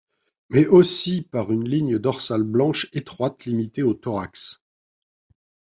[0.49, 4.63] Mais aussi par une ligne dorsale blanche étroite limitée au thorax.